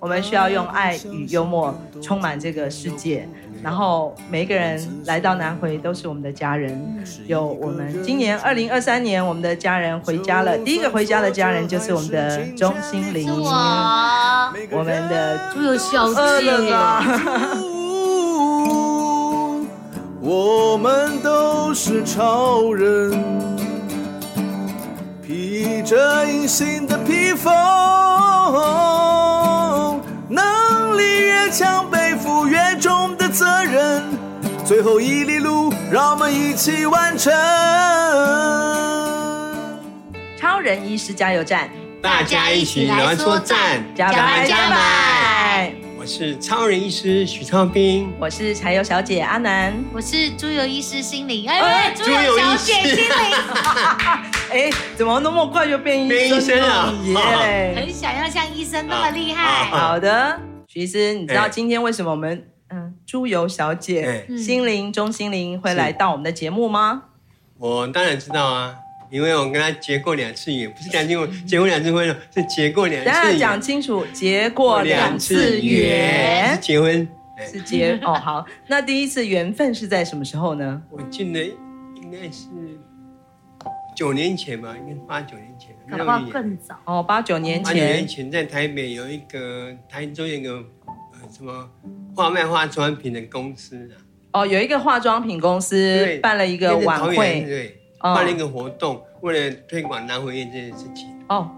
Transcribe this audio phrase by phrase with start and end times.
[0.00, 3.28] 我们需要用爱与幽默充满这个世界。
[3.60, 6.80] 然后每一个人来到南回都是我们的家人。
[7.26, 10.56] 有我们今年二零二三年，我们的家人回家了。
[10.58, 16.72] 第一个回家的家人就是我们的钟心凌，我，我们的猪油小姐。
[20.20, 23.18] 我们都是超人，
[25.22, 27.52] 披着隐形的披风，
[31.48, 34.02] 越强，背负越重的责任。
[34.66, 37.32] 最后一里路，让我们一起完成。
[40.38, 41.70] 超人医师加油站，
[42.02, 45.72] 大家一起来说赞，加油加油！
[45.98, 53.08] 我是超人医师许昌斌，我是柴油小姐阿南，我是猪油医师心灵，哎，猪油小姐心灵，
[54.52, 56.92] 哎，怎么那么快就变医生，医生了？
[57.04, 57.72] 耶！
[57.74, 59.64] 很想要像医生那么厉害。
[59.70, 60.38] 好的，
[60.78, 67.02] 许医师，你知道今天为什么我们嗯猪油小姐心灵钟心灵会来到我们的节目吗？
[67.58, 68.76] 我当然知道啊。
[69.10, 73.10] 因为我跟她结过两次缘，不是两次婚，结过两次婚是结过两次。
[73.10, 77.08] 大家讲清楚，结过两次缘，结婚
[77.50, 78.12] 是结哦。
[78.12, 80.82] 好，那第一次缘分是在什么时候呢？
[80.90, 81.42] 我记得
[81.96, 82.48] 应该是
[83.98, 87.02] 九年前吧，应该八九年前，可能更早哦。
[87.02, 91.68] 八九年前，八九年前在台北有一个台中有一个呃什么
[92.14, 93.98] 化卖化妆品的公司啊。
[94.34, 97.74] 哦，有一个化妆品公司办了一个晚会，对。
[98.00, 101.12] 办了一个活动，为了推广南回医院这件事情。
[101.28, 101.50] 哦，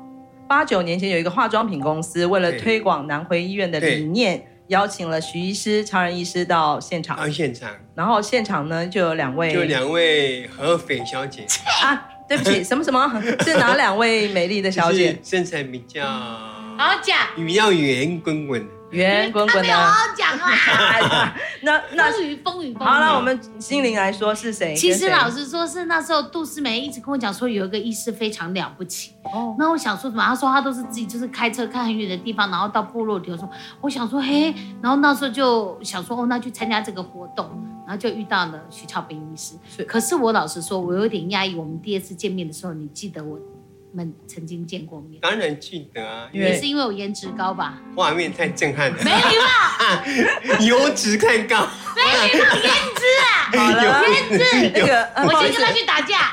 [0.48, 7.18] 八九年前有一个化妆品公司，为了推广南回医院的理念，邀请了徐医师、超人医师到现场。
[7.18, 11.44] 到现场，然后现场呢就有两位，就两位合肥小姐
[11.84, 13.22] 啊，对不起，什 么什么？
[13.44, 15.18] 是哪两位美丽的小姐？
[15.24, 18.64] 身材比较好假，比较圆滚滚。
[18.90, 21.34] 圆滚滚的，好好讲啊！
[21.62, 22.88] 那那风雨风雨风雨。
[22.88, 24.74] 好了，我们心灵来说是谁？
[24.74, 29.12] 其实老实说，是那时候杜思梅一直跟我讲说，有一个医师非常了不起。
[29.32, 30.22] 哦，那我想说什么？
[30.24, 33.48] 他说他都是自己就是开车开很远的地方，然后到部落里头说。
[33.80, 37.48] 我想说嘿，然后那时候就想说哦，那去参加这个活动，
[37.86, 39.54] 然后就遇到了徐超斌医师。
[39.76, 41.54] 是，可是我老实说，我有点讶异。
[41.54, 43.38] 我们第二次见面的时候，你记得我？
[43.92, 47.80] 们曾经见过面，当然记得啊，也是因为我颜值高吧？
[47.96, 54.70] 画面太震撼了，没礼貌， 油脂太高，没礼貌，颜值啊， 好了，颜值。
[54.74, 56.32] 那个，我先跟他去打架。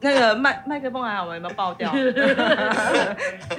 [0.00, 1.34] 那个麦麦克风还好吗？
[1.34, 1.92] 有没有爆掉？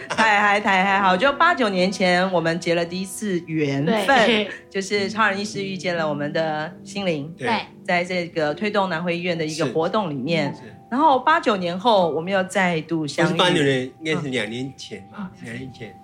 [0.09, 10.55] 太嗨太嗨，好，就八九年前我们结了第一次缘分，就是超人医师遇见了我们的心灵，对，在这个推动南回医院的一个活动里面。
[10.89, 13.37] 然后八九年后，我们又再度相遇。
[13.37, 15.31] 八九年，应该是两年前吧？
[15.43, 15.99] 两、年前。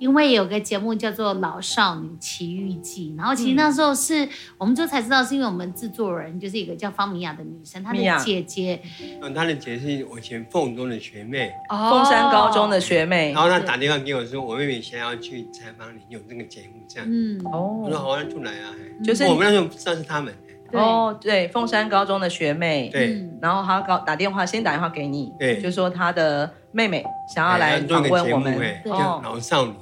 [0.00, 8.80] 因为有个节目叫做《老少女奇遇记》，然后其实那时候是、嗯、我们就才知道，是因为我们制作人就是一个叫方米娅的女生，她的姐姐，
[9.20, 18.72] 嗯，她的姐姐是我以前凤中的学妹，哦凤山高中的学妹，然后她打电话给我说，我妹妹想要去采访你，有那个节目这样，嗯，哦，我说好，那就来啊，
[19.04, 20.34] 就是我们那时候不知道是他们，
[20.72, 29.74] 哦，对，凤山高中的学妹，对，然后她搞打电话，先打电话给你，对，就说她的妹妹想要来访问我们，叫老少女。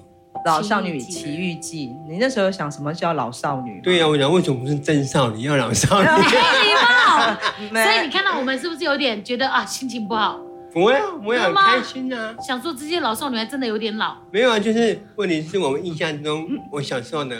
[0.48, 3.81] 老少女奇遇记，你那时候想什么叫老少女？
[3.82, 6.06] 对呀、啊，我想为什么不是真少女，要老少女？
[6.09, 7.82] 没礼貌。
[7.84, 10.41] 所以你看到我们是不是有点觉得啊，心情不好？
[10.72, 12.34] 不会啊，我也很开心啊。
[12.47, 14.16] 想说这些老少女还真的有点老。
[14.32, 17.37] 没有啊，就是问题是我们印象中，我小时候呢。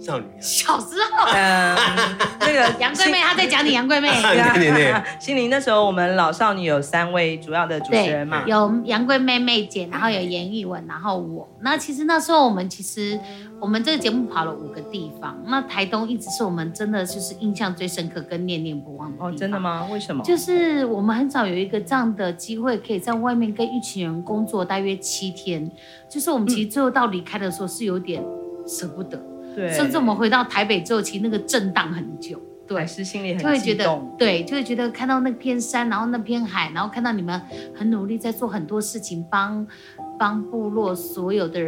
[0.00, 1.76] 少女、啊、小时候，嗯，
[2.40, 4.08] 那个杨贵妹，她在讲你杨贵妹。
[5.20, 11.46] 心灵那时候我们老少女有三位主要的主持人嘛，有杨贵妹妹姐，然后有严艺文，然后我。
[11.60, 13.20] 那其实那时候我们其实
[13.60, 19.30] 我们这个节目跑了五个地方，那台东一直是我们真的就是印象最深刻跟念念不忘的地方。
[19.30, 19.86] 哦，真的吗？
[19.92, 20.24] 为什么？
[20.24, 25.70] 就是我们很少有一个这样的机会，可以在外面跟一群人工作大约七天。
[26.08, 28.24] 就是我们其实最后到离开的时候是有点
[28.66, 29.20] 舍不得。
[29.54, 37.40] 对，甚至我们回到台北之后，其实那个震荡很久，对，是心里很就会觉得，对，就会觉得看到那片山，然后那片海，然后看到你们
[37.74, 39.66] 很努力在做很多事情，帮
[40.18, 41.60] 帮部落所有的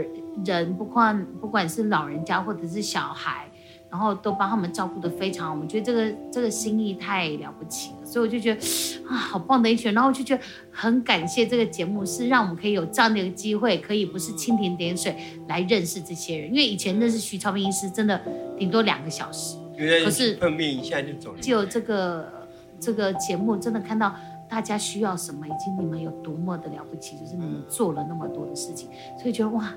[0.44, 3.48] 人，不管不管是老人家或者是小孩。
[3.92, 8.60] 然后都帮他们照顾的非常好，我们觉得这个这个心意太了不起了，所以我就觉得
[9.06, 9.92] 啊，好棒的一群。
[9.92, 15.14] 然后我就觉得很感谢这个节目，是让我们可以有这样的一个机会，可以不是蜻蜓点水
[15.46, 16.48] 来认识这些人。
[16.48, 18.18] 因为以前认识徐超平医师，真的
[18.58, 19.58] 顶多两个小时，
[20.02, 21.38] 可是碰面一下就走了。
[21.42, 22.48] 就这个
[22.80, 24.14] 这个节目，真的看到
[24.48, 28.88] 大家需要什么，以及你们有多么的了不起，就是你们做了那么多的事情，
[29.20, 29.70] 所以觉得哇，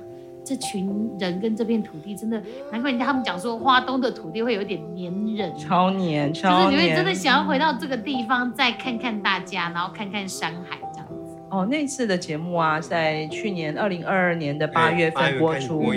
[0.45, 11.37] 这群人跟这片土地真的，难怪人家他们讲说，花东的土地会有点黏人，超黏，超黏，就是你会真的想要回到这个地方，再看看大家，然后看看山海这样子。
[11.49, 15.91] 哦，那次的节目啊，在去年二零二二年的八月份播出。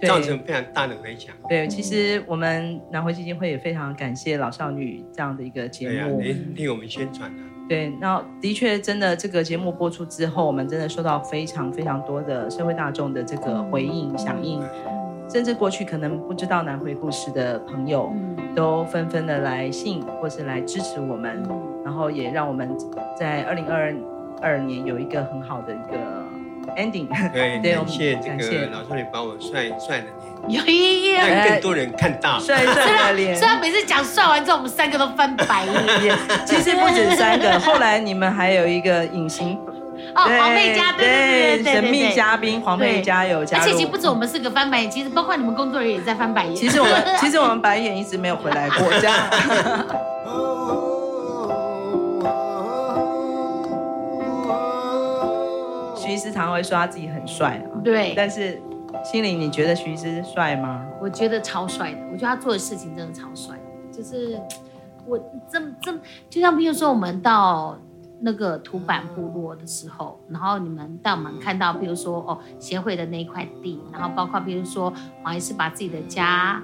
[0.00, 1.34] 造成非常大的回响。
[1.48, 7.42] 对，其实我们南回基金会也非常感谢老少女这样的一个节目，对啊，替我们宣传的。
[7.68, 14.62] 对，那的确真的这个节目播出之后，我们真的收到非常非常多的社会大众的这个回应响应，
[15.28, 18.10] 甚至过去可能不知道南回故事的朋友，
[18.56, 21.42] 都纷纷的来信或是来支持我们，
[21.84, 22.74] 然后也让我们
[23.14, 23.94] 在二零二
[24.40, 26.37] 二年有一个很好的一个。
[26.76, 30.06] ending，对，感谢这个老少女把我帅帅的
[30.46, 32.74] 脸，有意义，让更多人看到帅帅
[33.06, 33.34] 的脸。
[33.36, 35.64] 虽然每次讲帅完之后，我们三个都翻白
[36.02, 36.16] 眼。
[36.46, 39.58] 其实不止三个， 后来你们还有一个隐形
[40.14, 43.62] 哦，黄佩嘉，对神秘嘉宾黄佩嘉有加油。
[43.62, 46.54] 而且其实不止我们四个翻白眼，其实包括你们工作人员也在翻白眼。
[46.54, 49.16] 其实我们其实我们白眼一直没有回来过，这样。
[56.08, 58.14] 徐医师常会说他自己很帅啊，对。
[58.16, 58.58] 但是
[59.04, 60.82] 心灵，你觉得徐医师帅吗？
[61.02, 63.54] 我觉得超帅的，我觉得他做的事情真的超帅。
[63.92, 64.40] 就是
[65.06, 65.18] 我
[65.52, 66.00] 这么这么，
[66.30, 67.76] 就像比如说我们到
[68.20, 74.90] 那个土坂部落的时候，然后你们带我们看到，比如说哦协会的那一块地，然后包括比如说
[75.22, 76.62] 黄医师把自己的家。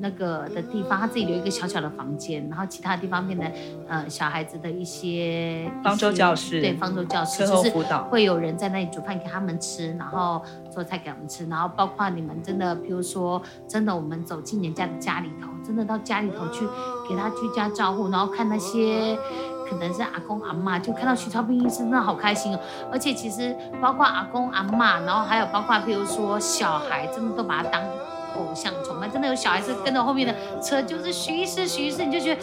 [0.00, 3.52] 那个的地方，他自己留一个小小的房间，然后其他地方变成
[3.88, 7.70] 呃小孩子的一些方舟教室，对，方舟教室就是
[8.10, 16.66] 会有人在那里煮饭给他们吃，然后做菜给他们吃，然后包括你们真的，比如说真的，我们走进人家的家里头，真的到家里头去
[17.08, 19.16] 给他居家照顾，然后看那些
[19.68, 22.60] 可能是阿公阿妈，就看到徐超斌医生，真的好开心哦。
[22.90, 27.82] 而且其实包括阿公阿妈，然后还有包括比如说小孩，真的都把他当。
[28.36, 32.42] 偶像崇拜，真的有小孩子跟着后面的车，就是徐医师，徐医师，你就觉得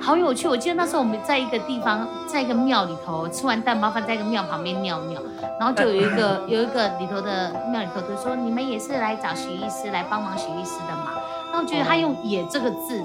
[0.00, 0.48] 好有趣。
[0.48, 5.20] 我记得那时候我们在一个地方，在一个庙里头吃完蛋包饭，在一个庙旁边尿尿，
[5.58, 11.12] 然后就有一个有一个里头的庙里头就说：“你们也是来找徐医师来帮忙徐医师的嘛？”
[11.52, 13.02] 然后我觉得他用“也”这个字，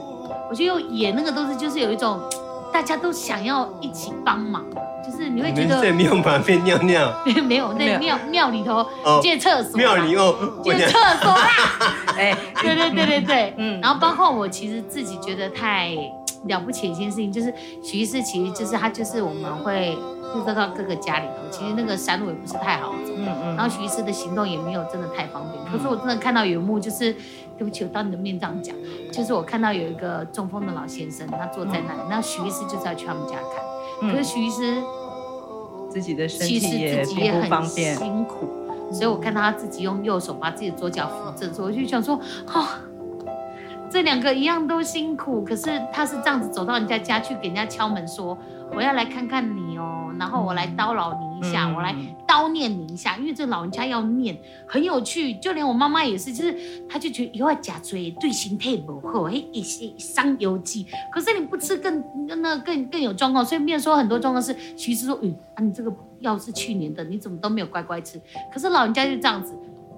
[0.50, 2.19] 我觉得用“也”那个都是就是有一种
[2.72, 4.63] 大家都想要一起帮忙。
[5.21, 7.13] 就是你会觉得在庙旁边尿尿，
[7.45, 8.83] 没有在庙庙里头
[9.21, 11.47] 借厕所，庙里哦借厕所啦，
[12.18, 15.89] 哎， 对对对对对，嗯，然后包括我其实自己觉得太
[16.45, 17.53] 了不起的一件事情，就是
[17.83, 19.95] 徐医师其实就是他就是我们会
[20.33, 27.13] 会到到各个家里头，其实那个山路也不是太好走，嗯嗯，然后徐医师的行动也没有真的太方便，可是我真的看到有一幕就是，
[27.59, 28.75] 对不起，我当你的面这样讲，
[29.13, 33.62] 就是我看到有一个中风的老先生，他坐在那里，那徐医师就是要去他们家看。
[34.09, 34.81] 可是徐医师
[35.92, 38.48] 自己的身体也并不方便，辛苦，
[38.92, 42.16] 所以我看到他自己用右手把自己的左脚扶正，所以我就想说，
[42.48, 42.66] 哦，
[43.90, 48.38] 这两个一样都辛苦，可是他是这样子走到人家家去给人家敲门说，
[48.74, 51.96] 我要来看看你哦，然后我来叨扰你一下，嗯、我来
[52.28, 55.34] 叨念你一下，因为这老人家要念，很有趣。
[55.36, 56.56] 就连我妈妈也是，就是
[56.88, 60.86] 她就觉得以后假追对形态不好，嘿，一些伤腰肌。
[61.12, 62.04] 可是你不吃更
[62.42, 68.21] 那更更有状况，所以面说很多状况是，其实说，嗯啊，你这个药是去年的，你怎么都没有乖乖吃？
[68.54, 69.54] 可是老人家就这样子，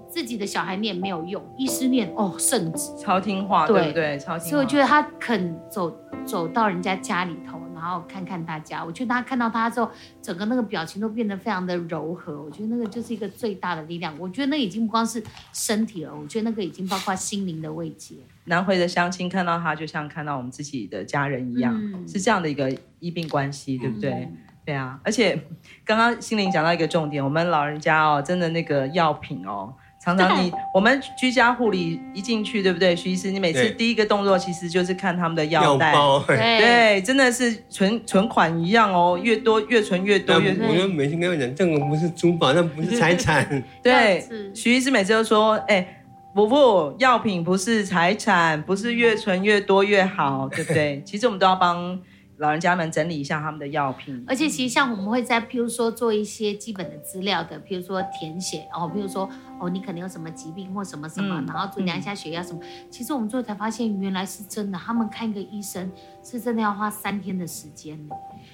[0.08, 4.18] 自己的小孩念没有用，医师念哦圣旨，超听话，对不对？
[4.18, 4.50] 超听话。
[4.50, 7.58] 所以我觉得他肯走走到人家家里头。
[7.84, 9.90] 然后看看大家，我觉得大家看到他之后，
[10.22, 12.42] 整个那个表情都变得非常的柔和。
[12.42, 14.18] 我觉得那个就是一个最大的力量。
[14.18, 15.22] 我觉得那已经不光是
[15.52, 18.14] 身体了，我觉得那个已经包括心灵的慰藉。
[18.46, 24.10] 南回的乡亲看到他，就像看到我们自己的家人一样，嗯、是这样的一个医病关系，对不对？
[24.12, 24.98] 嗯、对啊。
[25.04, 25.38] 而且
[25.84, 29.74] 刚刚心灵讲到一个重点，我们老人家哦，真的那个药品哦。
[30.04, 32.94] 常常你我们居家护理一进去，对不对？
[32.94, 35.94] 徐医师，你每次第一个动作其实就是看他们的药袋，
[36.26, 40.38] 对，真的是存存款一样哦，越多越存越多。
[40.38, 43.64] 越我就每次跟他讲，这个不是珠宝，那不是财产。
[43.82, 44.22] 对，
[44.54, 46.02] 徐医师每次都说，哎，
[46.34, 51.02] 不不，药品不是财产，不是越存越多越好，对不对？
[51.06, 51.98] 其实我们都要帮。
[52.38, 59.28] 老人家们整理一下他们的药品，而且其实像我们会在，譬如说做一些基本的资料的，譬如说填写，哦，譬如说
[59.60, 62.58] 哦，你可能有什么疾病或什么什么，嗯、然后量一下血压什么。
[62.62, 65.90] 嗯、其实我们最后才发现，原来是真的，他们看一个医生
[66.24, 67.96] 是真的要花三天的时间。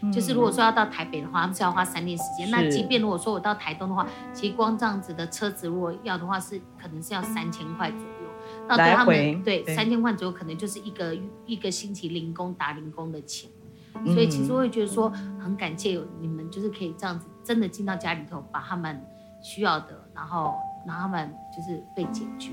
[0.03, 2.51] 嗯、就是如果说要到台北的话，他们是要花三天时间。
[2.51, 8.07] 那即便如果说我到台东的话，其实光这样子的车子如果要的话，是可能是要三千块左右。
[8.69, 13.51] 那对他们对三千块左右，可能就是一个一个星期零工打零工的钱。
[14.07, 19.01] 所以其实我会觉得说很感谢有你们，就是可以这样子真的进到家里头，把他们
[19.43, 20.55] 需要的，然后
[20.87, 22.51] 让他们就是被解决。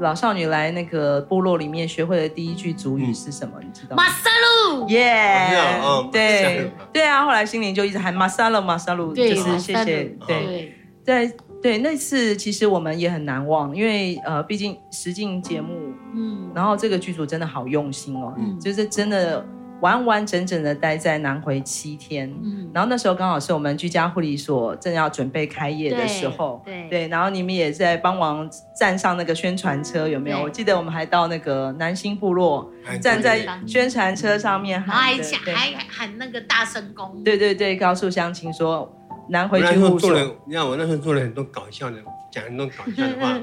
[0.00, 3.60] 老少女来那个部落里面学会的第一句族语是什么？
[3.60, 4.02] 嗯、你知道吗？
[4.02, 4.30] 马萨
[4.74, 5.80] 路，耶，
[6.10, 19.46] 对对啊，后来心灵就一直喊马萨鲁，马萨鲁，就是谢谢，对对，在对那次其实我们也很难忘，因为呃，毕竟实境节目，嗯，然后这个剧组真的好用心哦，嗯，就是真的。
[19.80, 30.42] 完完整整的待在南回七天，嗯，然后那时候刚好是我们居家护理所正要准备开业的时候，对，对，对，然后你们也在帮忙站上那个宣传车，有没有？
[30.42, 32.70] 我记得我们还到那个南新部落，
[33.00, 35.22] 站在宣传车上面喊，还
[35.54, 38.90] 还喊那个大声公，对对对，告诉乡亲说
[39.28, 40.12] 南回居护所。
[40.46, 41.96] 你看我那时候做了很多搞笑的，
[42.30, 43.38] 讲很多搞笑的话。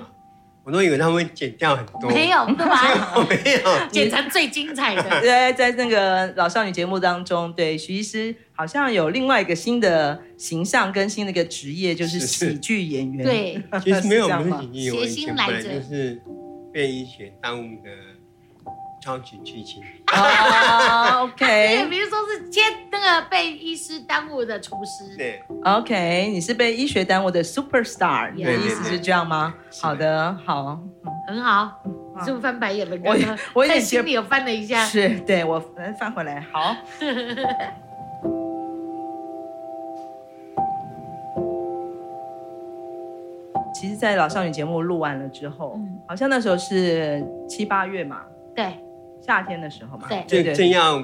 [0.67, 3.13] 我都以为他们会剪掉很多，没有，对吧？
[3.15, 5.01] 我没有，剪成最精彩的。
[5.21, 13.25] 对，在那个老少女节目当中，对徐医师好像有另外一个新的形象跟新的一个职业，就是喜剧演员。
[13.25, 16.21] 对，其实没有， 不是喜剧，我以前本来就是
[16.73, 17.89] 被医学耽误的。
[19.07, 21.87] 超级剧情啊，OK。
[21.89, 22.59] 比如说是接
[22.91, 26.27] 那个被医师耽误的厨师，对，OK。
[26.29, 29.53] 你是被医学耽误的 superstar，你的意思是这样吗？
[29.81, 30.77] 好的，好，
[31.25, 31.71] 很好。
[32.19, 32.97] 你是不是翻白眼了？
[33.01, 33.15] 我
[33.61, 35.57] 我在心里有翻了一下，是对我
[35.97, 36.45] 翻回来。
[36.51, 36.75] 好。
[43.73, 48.23] 其实，在老少女节目录完了之后，好像那时候是七八月嘛，
[48.53, 48.83] 对。
[49.27, 50.95] 夏天的时候嘛，对，对对正要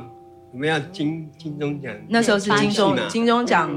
[0.52, 3.70] 我们要金金钟奖，那时候是金钟金钟奖，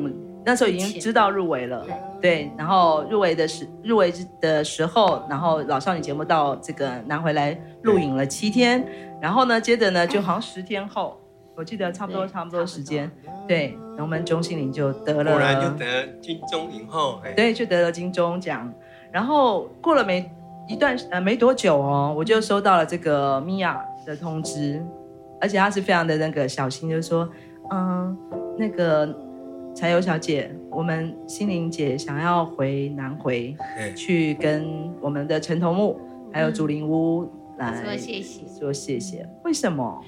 [0.45, 1.85] 那时候已经知道入围了，
[2.21, 8.87] 对，然后入围的时入围的时候，然后老少女节目到这个拿回来录影了七天，
[9.21, 11.19] 然后呢，接着呢，就好像十天后，
[11.57, 13.11] 我记得差不多差不多时间，
[13.49, 18.73] 对，然后我们钟欣凌就得了，果然就得金钟影后，对，就得了金钟奖，
[19.11, 20.31] 然后过了没
[20.69, 24.85] 一段呃没多久哦，我就收到了这个米娅的通知，
[25.41, 27.29] 而且她是非常的那个小心，就是说，
[27.71, 28.17] 嗯，
[28.59, 29.15] 那个
[29.75, 33.57] 柴油小姐，我们心灵姐想要回南回，
[33.95, 36.01] 去跟我们的陈头木
[36.33, 39.29] 还有竹林屋来说谢谢，说谢谢。
[39.45, 40.03] 为什么？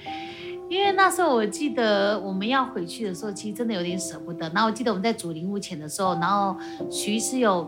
[0.69, 4.47] 因为那时候我记得我们要回去的时候，其实真的有点舍不得。
[4.51, 6.55] 然后我记得我们在祖林屋前的时候，然后
[6.91, 7.67] 徐医师有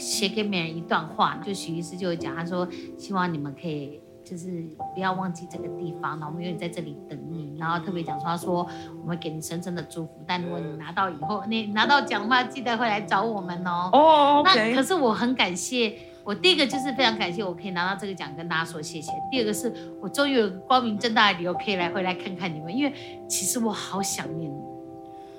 [0.00, 2.66] 写给每人一段话，就许医师就有讲，他说
[2.98, 4.00] 希望你们可以。
[4.22, 4.64] 就是
[4.94, 7.56] 不要忘记这个地方，然后我们永远在这里等你。
[7.58, 8.64] 然后特别讲说，他说
[9.02, 10.22] 我们给你深深的祝福。
[10.24, 14.42] 但如果你拿到以后，你拿到奖的话，记得会来找我们哦。
[14.44, 19.10] 那可是我很感谢，我第一个就是非常感谢我可以拿到这个奖，跟大家说谢谢。
[19.32, 24.62] 第二个是我终于有光明正大的理由可以来回来看看你们，因为其实我好想念你，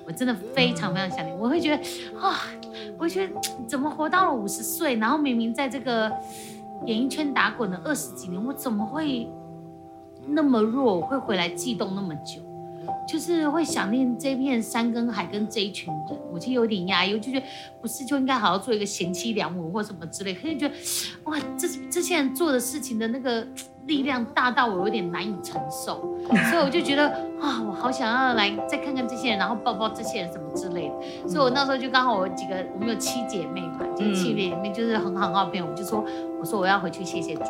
[0.06, 1.32] 我真的非常非常想你。
[1.32, 1.82] 我会觉得
[2.20, 2.40] 啊，
[2.98, 3.32] 我觉得
[3.66, 6.12] 怎么活到了五十岁，然后明明在这个。
[6.84, 9.30] 演艺圈打滚了二十几年，我怎么会
[10.26, 10.96] 那么弱？
[10.96, 12.41] 我会回来悸动那么久，
[13.06, 16.18] 就是会想念这片山跟海跟这一群人。
[16.32, 17.46] 我就有点压抑，我就觉得
[17.80, 20.34] 不是就应该好好做一个贤妻良母或什么之类。
[20.34, 20.74] 可是觉得
[21.24, 23.46] 哇，这这些人做的事情的那个
[23.86, 26.16] 力量大到我有点难以承受，
[26.50, 27.08] 所以我就觉得
[27.40, 31.28] 啊，我好想要来再看看这些人，然后抱抱这些人什么之类的。
[31.28, 36.04] 所以我那时候就刚好我几个，我们有七姐妹嘛，就是七姐妹就是很好很好朋友，我就说。
[36.42, 37.42] 我说我要回去谢谢主，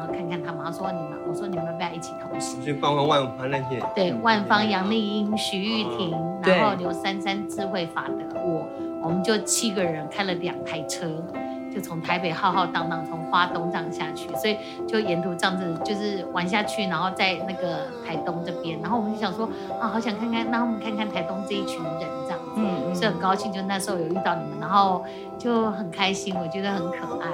[0.00, 0.64] 然后看看他们。
[0.64, 2.64] 他说你们，我说你们要不要一起同行？
[2.64, 3.78] 就包括万芳那些。
[3.94, 8.66] 对，万芳、杨丽英、徐玉婷，然后刘珊珊、智慧法德，我，
[9.02, 11.06] 我们就七个人开了两台车，
[11.74, 19.48] 就从台北浩浩荡荡从花东这样下去，所以就沿途这样子就是玩下去，然后在那个台东这边，然后我们就想说
[19.80, 25.04] 啊，好想看看，那我们看看台东这一群人这样子，嗯，嗯，所以很高兴，就那时候有遇到你们，然后
[25.38, 27.30] 就很开心，我觉得很可爱。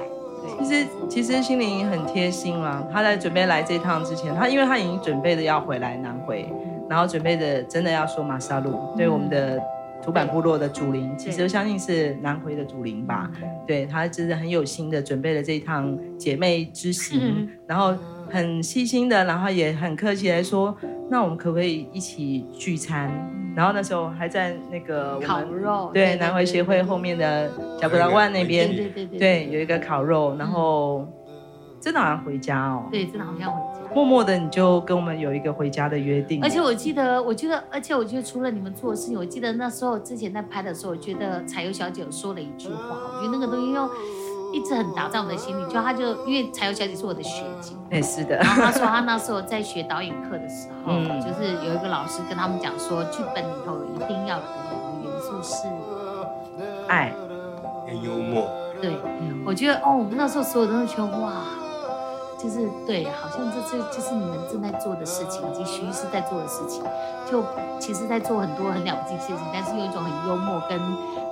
[0.59, 2.83] 其实，其实心灵很贴心啦。
[2.91, 6.51] 他在准备来这一趟之前，他因为他已经准备的要回来南回，
[6.89, 9.61] 然后准备的真的要说马萨路，对我们的
[10.03, 13.29] 土坂部落的祖灵，其实我相信是南回的祖灵吧。
[13.65, 17.93] 对，他真的很有心的准备了这一趟姐妹之行，然后
[18.29, 20.75] 很细心的，然后也很客气来说，
[21.09, 23.11] 那我们可不可以一起聚餐？
[23.55, 27.49] 然后那时候还在那个烤肉，对，南回协会后面的
[27.81, 31.07] 小布拉万那边，对对对，对，有一个烤肉，然后
[31.79, 36.43] 真的好像回家哦，对，真的好像回家，默默的你就跟我们有一个回家的约定。
[36.43, 43.89] 而且我记得，我觉得，而且我觉得除了你们做的事情，我记得那时候之前在拍的时候，我觉得柴油小姐有说了一句话，我觉得那个东西又
[44.53, 45.63] 一直很打在我们的心里。
[45.65, 48.37] 就他就因为柴油小姐是我的学姐，哎，是的。
[48.37, 55.67] 然后他说他那时候在学导演课的时候，嗯，就是有一个老师跟他们讲说，剧本里头一定要有的两个元素是
[56.87, 57.13] 爱
[57.85, 58.47] 跟幽默。
[58.81, 58.95] 对，
[59.45, 61.43] 我觉得哦，我们那时候所有人都觉得哇。
[62.37, 66.83] 就是对，好像这这就是你们正在做的事情，以及徐医师在做的事情，
[67.29, 67.43] 就
[67.79, 70.79] 其实在做很多很了不起的事情，但是用一种很幽默跟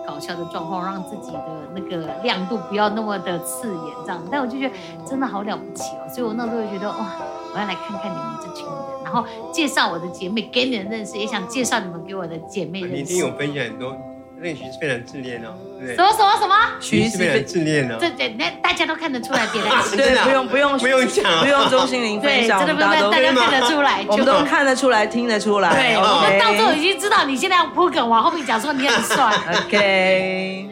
[0.08, 1.44] 搞笑的状况，让自己的
[1.76, 4.22] 那个亮度不要那么的刺眼，这样。
[4.32, 7.06] 但我就觉得真的好了不起哦，所以我那时候就觉得哇，
[7.54, 12.96] 我要来看看你们这群人，然后介绍我的姐妹给你们认识，也想介绍你们给我的姐妹认识。
[12.96, 13.96] 你一定有分享很多。
[14.42, 16.56] 那徐是非常自恋哦，什么什么什么？
[16.80, 25.74] 徐是非常自恋哦，对对，那大家都看得出来， 别人对，不用不用不用讲，不用钟心凌分享，真的不用，大家都看得出来， 我们都看得出来，听得出来。
[25.74, 29.34] 对，我们到时候已经知道你现在要铺梗，往后面讲说你很帅。
[29.66, 30.68] OK，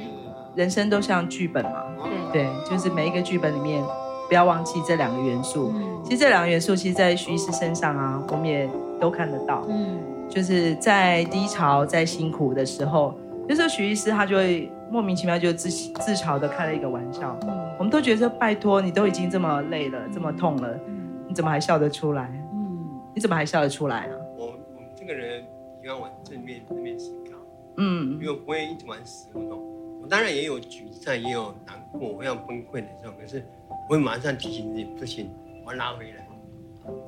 [0.56, 1.84] 人生都像剧本嘛，
[2.32, 3.82] 对，就是每一个剧本里面，
[4.28, 5.74] 不要忘记这两个元素。
[6.04, 9.66] 其实这两个元素，其实，在徐医师身上啊，我们也都看得到。
[9.70, 13.18] 嗯，就是在低潮、在辛苦的时候。
[13.50, 22.30] 有时候徐医师他就会莫名其妙就自自嘲的开了一个玩笑，嗯、我们都觉得说拜托你都已经这么累了，这么痛了，嗯、你怎么还笑得出来？
[22.54, 24.16] 嗯，你怎么还笑得出来啊？
[24.38, 25.44] 我我们这个人
[25.82, 27.38] 喜欢往正面正面思考，
[27.78, 29.62] 嗯，因为不会一直玩死胡同。
[30.02, 33.44] 我当然也有沮丧，也有难过，我要崩溃的时候，可是
[33.90, 35.30] 我会马上提醒自己，不行，
[35.66, 36.26] 我要拉回来，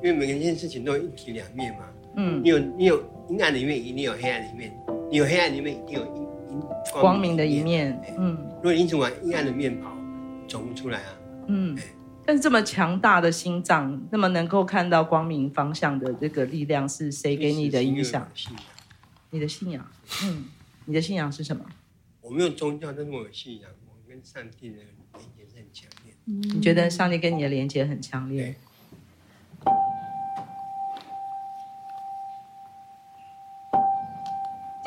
[0.03, 1.79] 因为每一件事情都有一体两面嘛。
[2.17, 4.71] 嗯，你有你有阴暗的一面，一定有黑暗的一面；
[5.09, 9.95] 你有黑暗的一面，一定有光明的一面，嗯，如果你一直往阴暗的面跑，
[10.47, 11.77] 走不出来啊，嗯，
[12.25, 18.27] 但是这么强大的心脏，那么能够看到光明方向的这个力量，是谁给你的影响？
[19.29, 19.85] 你的信仰，
[20.23, 20.45] 嗯，
[20.85, 21.63] 你的信仰是什么？
[22.21, 26.13] 我没有宗教，但是我有信仰，我跟上帝的连接是很强烈。
[26.25, 28.55] 你觉得上帝跟你的连接很强烈？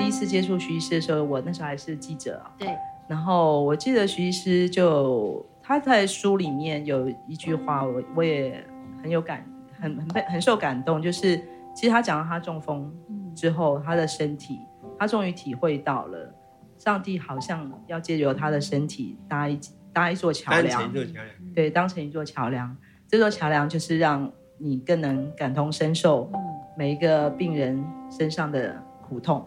[0.09, 2.51] 一次接触徐医师的时候，我那时候还是记者啊。
[2.59, 2.69] 对。
[3.07, 8.63] 然后我记得徐医师就他在书里面有一句话，我我也
[9.03, 9.47] 很有感，
[9.81, 11.01] 很很被很受感动。
[11.01, 11.37] 就是
[11.75, 12.93] 其实他讲到他中风
[13.35, 14.59] 之后，他的身体，
[14.99, 16.35] 他终于体会到了，
[16.77, 19.59] 上帝好像要借由他的身体搭一
[19.93, 20.69] 搭一座桥梁。
[20.69, 21.55] 当成一座桥梁。
[21.55, 22.77] 对，当成一座桥梁。
[23.09, 26.31] 这座桥梁就是让你更能感同身受
[26.77, 29.47] 每一个病人身上的苦痛。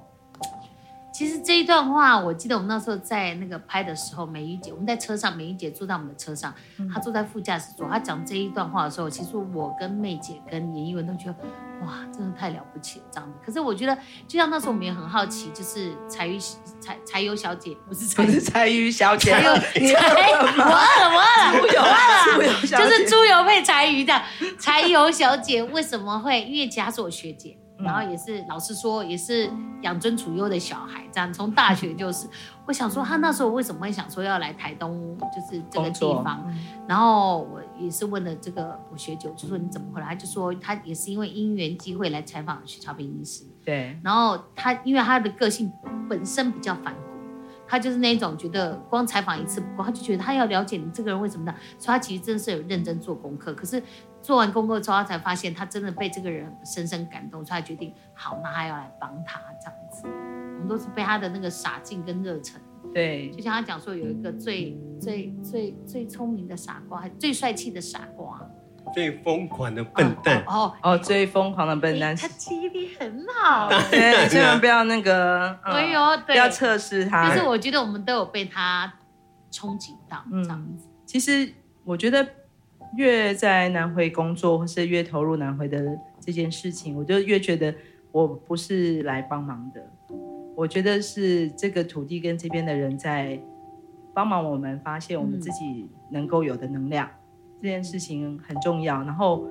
[1.21, 6.51] 其实这一段话，我记得我们那时候在那个拍的时候，美玉姐我们在车上，美玉姐坐在我们的车上，
[6.91, 11.36] 她坐在副驾驶座，她讲这一段话的时候，其实我跟妹姐跟严艺文都觉得，
[11.86, 13.38] 哇，真的太了不起了这样子。
[13.45, 13.95] 可是我觉得，
[14.27, 24.19] 就像那时候我们也很好奇，就是柴鱼柴柴油小姐不是柴不是柴鱼小姐，柴油柴我饿了我饿了，猪油了，就是猪油配柴鱼的
[24.57, 26.41] 柴油小姐为什么会？
[26.45, 27.55] 因为其实她是我学姐。
[27.84, 29.50] 然后也是老实说，也是
[29.82, 32.28] 养尊处优的小孩，这样从大学 就是，
[32.65, 36.46] 我想说他那时候为什么会想说要来台东，就是这个地方。
[36.88, 40.08] 然后我也是问了这个我学姐，就说你怎么回来？
[40.08, 43.44] 他就说他也是因为因缘机会来采访徐超平医师。
[43.65, 44.00] 对。
[44.04, 45.72] 然后他因为他的个性
[46.10, 47.00] 本身比较反骨，
[47.67, 53.54] 他就是那种觉得光采访一次不够，他就觉得他要了解你这个人为什么的，所以他其实真的是有认真做功课。
[53.54, 53.82] 可是。
[54.21, 60.03] 做完功课之后，他才发现他真的被这个人深深感动，所以他决定好，那他要来帮他这样子。
[60.07, 62.62] 我们都是被他的那个傻劲跟热忱，
[62.93, 68.39] 对，就像他讲说，有一个最最最最聪明的傻瓜，最帅气的傻瓜，
[68.93, 70.43] 最疯狂的笨蛋。
[70.45, 73.69] 哦哦，最疯狂的笨蛋，他记忆力很好。
[73.89, 77.29] 对，千万不要那个，哎呦，不要测试他。
[77.29, 78.93] 但是我觉得我们都有被他
[79.51, 80.88] 憧憬到这样子。
[81.07, 81.51] 其实
[81.84, 82.23] 我觉得。
[82.97, 87.73] 越在南回工作，或是越投入南回的这件事情，我就越觉得
[88.12, 89.82] 我不是来帮忙的。
[90.56, 93.39] 我觉得是这个土地跟这边的人在
[94.13, 99.01] 帮忙我们发现我们自己能够有的能量，嗯、这件事情很重要。
[99.04, 99.47] 然后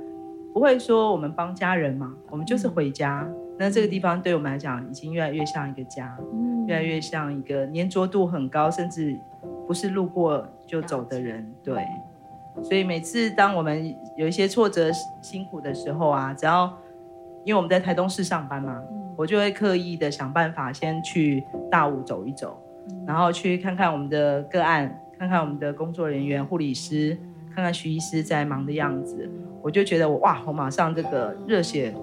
[0.52, 3.26] 不会说我们帮家人嘛，我们就是回家。
[3.26, 9.18] 嗯、那这个地方对我们来讲，已经越来越像一个家，嗯、越来越像一个粘着度很高，甚至
[9.66, 11.82] 不是路过就走的人，对。
[12.62, 14.90] 所以每次当我们有一些挫折、
[15.22, 16.66] 辛苦的时候啊，只要
[17.44, 18.82] 因为我们在台东市上班嘛，
[19.16, 22.60] 我就会刻意的想办法先去大武走一走，
[23.06, 27.16] 然后去看看我们的个案，看看我们的工作人员、护理师，
[27.54, 29.30] 看看徐医师在忙的样子，
[29.62, 31.94] 我就觉得我哇，我马上这个热血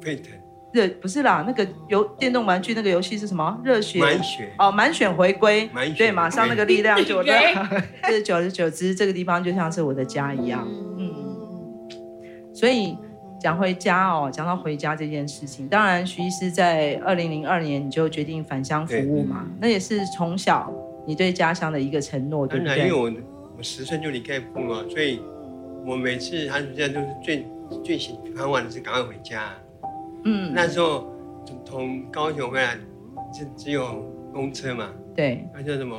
[0.00, 0.32] 沸腾，
[0.72, 3.60] 热不是啦，那个游电动玩具那个游戏是什么？
[3.64, 3.98] 热血。
[3.98, 4.52] 满血。
[4.58, 5.94] 哦，满血回归，满血。
[5.94, 7.54] 对，马上那个力量就对
[8.02, 10.64] 对，就是久而久之，这个地方就像是我的家一样，
[10.96, 11.12] 嗯，
[12.54, 12.96] 所以
[13.40, 20.72] 讲回家哦，讲到回家这件事情，当然徐医师在二零零二年你就决定返乡服务嘛，那也是从小
[21.06, 22.78] 你对家乡的一个承诺，对不对？
[22.78, 23.12] 因为我
[23.58, 25.20] 我十岁就离开部落，所以
[25.84, 27.46] 我每次寒暑假都是最
[27.82, 29.52] 最喜盼望的是赶快回家。
[30.24, 31.12] 嗯，那时候
[31.64, 32.76] 从高雄回来，
[33.32, 34.90] 就只有公车嘛。
[35.14, 35.96] 对，那叫什么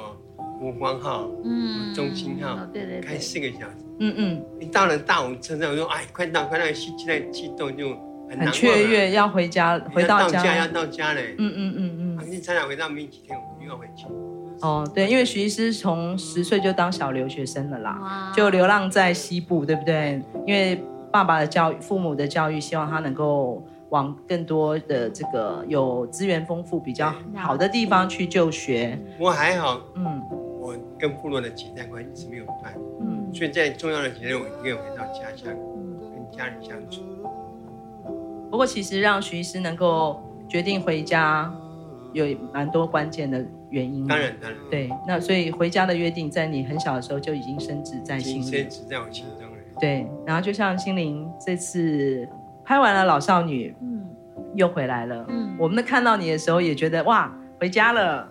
[0.59, 3.75] 国光号，嗯，中心号，对对，开四个小时。
[3.99, 4.45] 嗯嗯。
[4.59, 7.89] 一到了大武车站，我说哎，快到快到，现现在激动就
[8.29, 8.45] 很难过。
[8.45, 11.35] 很雀跃，要回家，回到家，要到家嘞。
[11.37, 12.17] 嗯嗯嗯嗯。
[12.17, 14.05] 反正差点回到没几天，我又要回去。
[14.61, 20.21] 哦，对，因为徐医师从十岁就当小留学生了啦，就流浪在西部，对不对？
[20.45, 23.65] 因为爸爸的教育，父母的教育，希望他能够。
[23.91, 28.97] 往更多的这个有资源丰富、比较好的地方去就学。
[29.19, 30.21] 我还好，嗯，
[30.61, 37.01] 我跟部落的结在关系一直没有断，嗯，所以在重要的节日我一定要回到家乡，嗯，跟家人相处。
[38.49, 41.53] 不过，其实让徐医师能够决定回家，
[42.13, 44.07] 有蛮多关键的原因。
[44.07, 44.89] 当然，当然，对。
[45.05, 49.57] 那所以回家的约定，在你很小的时候就已经深植在心里，深植在我心中了。
[49.81, 50.07] 对。
[50.25, 52.25] 然后，就像心灵这次。
[52.71, 54.01] 拍完了老少女，嗯，
[54.55, 57.29] 又回来了，嗯，我们看到你的时候也觉得哇，
[57.59, 58.25] 回家了，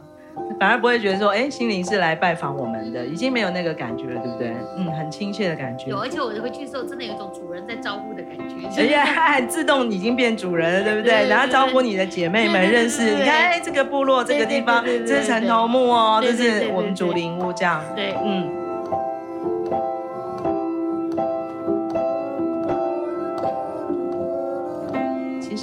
[0.59, 4.57] 反而不会觉得说，哎，心灵是来拜访我们的，已经没有那个感觉了，对不对？
[4.79, 5.91] 嗯，很亲切的感觉。
[5.91, 11.25] 有，而且我回去的时候，真的有一种主人在招呼的感觉，而且还自动已经变主人了，对不对？
[11.25, 18.49] 对，然后招呼你的姐妹们认识，你看，哎，这个部落这个地方，这是城头木哦，这是我们祖灵屋，这样，对，嗯。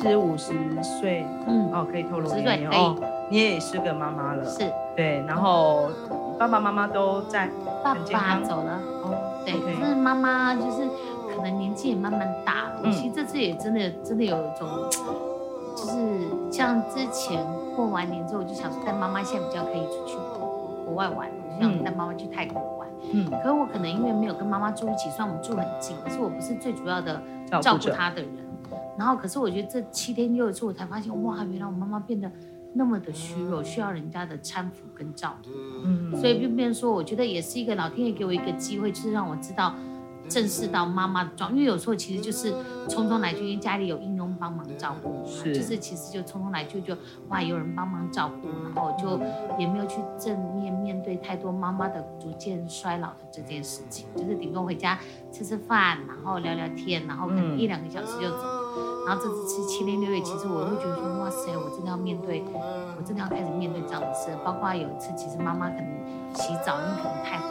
[0.01, 2.95] 实五十岁，嗯，哦，可以透露年龄哦，
[3.29, 5.89] 你也是个妈妈了，是，对，然后
[6.39, 7.49] 爸爸妈妈都在，
[7.83, 9.13] 爸爸走了，哦，
[9.45, 10.87] 对，可是妈妈就是
[11.33, 14.67] 可能年纪也慢慢大了，嗯，其实这次也真的真的有一种，
[15.75, 20.15] 就是像之前过完年之后，我就想说带妈妈现在比较可以出去
[20.85, 27.21] 国外玩，我想带妈妈去泰国玩，嗯，可是我可能因为没有跟妈妈住一起，虽然我们住很近，可是我不是最主要的
[27.61, 28.46] 照顾她的人。
[28.97, 32.31] 然后，可是我觉得这七天六夜之后，我才发现，哇，原来我妈妈变得
[32.73, 35.49] 那么的虚弱，需要人家的搀扶跟照顾。
[35.83, 39.73] 嗯，所以便便说，我觉得也是一个老天爷给我一个机会，就是让我知道。
[40.29, 42.51] 正视到妈妈的状，因为有时候其实就是
[42.89, 46.93] 匆匆来去，因为家里有佣帮忙照顾，是就是其实就匆匆来去就
[47.29, 49.17] 哇有人帮忙照顾，然后就
[49.57, 54.99] 也没有去正面面对太多妈妈的逐渐衰老的这件事情，就是顶多回家
[55.31, 58.43] 吃吃饭，然后聊聊天，然后可能一两个小时就走。
[58.43, 58.56] 嗯、
[59.05, 62.43] 然后这次吃七天六夜，其实我会觉得说哇塞，我真的要面对，
[62.97, 64.29] 我真的要开始面对这样的事。
[64.43, 65.87] 包括有一次，其实妈妈可能
[66.35, 67.47] 洗澡，因为可能太滑，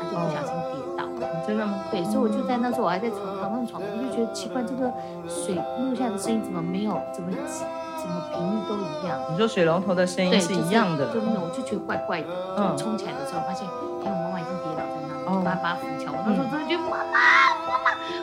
[0.00, 1.04] 她就不小心跌倒。
[1.04, 1.08] 哦
[1.48, 1.80] 真的吗？
[1.90, 4.92] 对，所以我就在那时候，我还在床躺上床，我就觉得奇怪，这个
[5.26, 9.18] 水落下的声音怎么没有，怎么怎么频率都一样？
[9.32, 11.08] 你说水龙头的声音是一样的？
[11.10, 12.28] 对，就是、我就觉得怪怪的。
[12.54, 13.66] 就冲起来的时候，发现，
[14.04, 16.12] 哎，我妈妈已经跌倒在那里，我就把她把她扶起来。
[16.12, 17.47] 我那时候真的觉得，妈妈，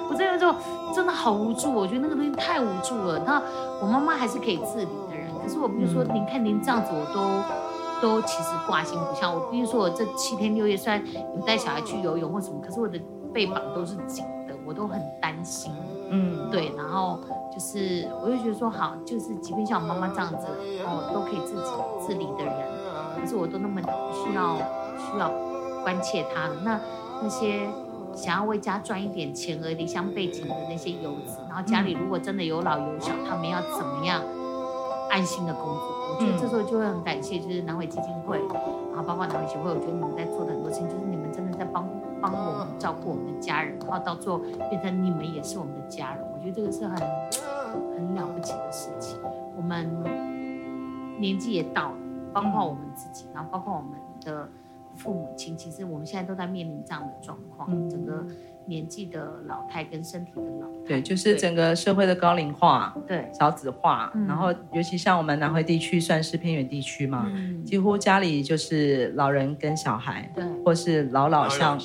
[0.09, 0.55] 我在那时候
[0.93, 3.19] 真的好无助，我觉得那个东西太无助了。
[3.25, 3.41] 那
[3.81, 7.65] 我妈妈还是可以自理的人，可是我比如说，您看您这样子，我都。
[8.01, 11.01] 都其实挂心不下我，比如说我这七天六夜虽然
[11.33, 12.99] 有带小孩去游泳或什么，可是我的
[13.33, 15.71] 背膀都是紧的，我都很担心。
[16.09, 17.17] 嗯，对，然后
[17.51, 20.45] 就是我就觉得说好，就是即便像我妈妈这样子
[20.85, 21.71] 哦，都可以自己
[22.05, 22.53] 自理的人，
[23.19, 23.81] 可是我都那么
[24.13, 24.57] 需要
[24.97, 25.31] 需要
[25.81, 26.77] 关切他的那
[27.23, 27.65] 那些
[28.15, 34.23] 想要为家赚一点钱而离乡背井的那些游子，然后家里如果真的有老有小，他们要怎么样
[35.11, 35.95] 安心的工作？
[36.15, 38.39] 我觉得这时候就会很感谢，就是南伟基金会，
[38.93, 41.85] 然后包括南伟协会，我觉得你们在做的很多事情，就是你们真的在帮
[42.21, 49.19] 帮我们照顾我们的家人，然后到最后变成你们也是我们的家人，我觉得这个是很很了不起的事情。
[49.57, 49.89] 我们
[51.19, 51.97] 年纪也到了，
[52.31, 53.91] 包括我们自己，然后包括我们
[54.23, 54.47] 的
[54.95, 58.25] 父母亲，其实我们现在都在面临这样的状况，整个。
[58.67, 71.79] 年纪的老态跟身体的老态，对，就是整个社会的高龄化，对，少子化，嗯、然后尤其像我们南回地区算是偏远地区嘛，嗯、几乎家里就是老人跟小孩，对，或是老老相，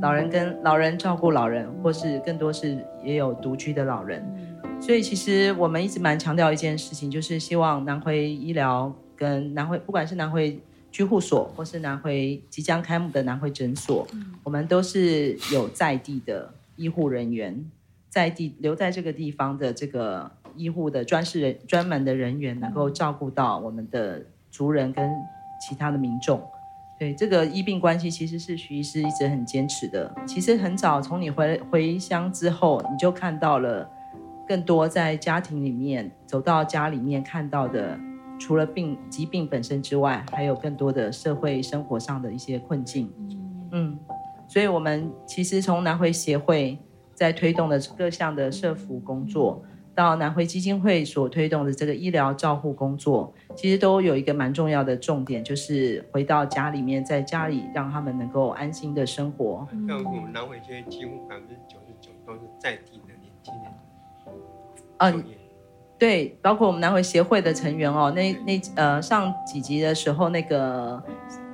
[0.00, 4.20] 老人跟老人照顾老人，嗯、或是更多是也有独居的老人，
[4.64, 10.60] 嗯、所以其实我们一直蛮强调一件事情，就是希望南回医疗跟南回，不管是南回。
[10.96, 17.70] 居护所，或是南回即将开幕的南回诊所，嗯、我们都是有在地的医护人员，
[18.08, 25.10] 在地留在这个地方的这个医护的专事人专门的人员，能够照顾到我们的族人跟
[25.60, 26.42] 其他的民众。
[26.98, 30.10] 对，这个医病关系，其实是徐医师一直很坚持的。
[30.26, 33.86] 其实很早从你回回乡之后，你就看到了
[34.48, 38.00] 更多在家庭里面走到家里面看到的，
[38.38, 43.12] 除了病疾病本身之外，还有更多的社会生活上的一些困境。
[43.72, 43.98] 嗯，
[44.48, 46.78] 所以我们其实从南回协会
[47.14, 49.62] 在推动的各项的社福工作。
[49.94, 59.66] 到南回基金会所推动的这个医疗照护工作，其实都有一个蛮重要的重点，就是回到家里面，在家里让他们能够安心的生活。
[59.88, 63.72] 像我们南回这些几乎百分之九十九都是在地的年轻人。
[64.98, 65.24] 嗯，
[65.98, 71.02] 对，包括我们南回协会的成员哦，那那呃上几集的时候，那个